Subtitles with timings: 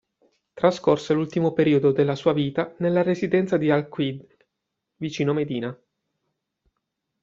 [0.55, 4.25] Trascorse l'ultimo periodo della sua vita nella residenza di al-Aqīq,
[4.95, 5.79] vicino Medina.